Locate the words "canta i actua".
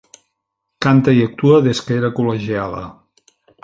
0.85-1.61